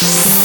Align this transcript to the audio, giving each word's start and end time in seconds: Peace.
Peace. 0.00 0.39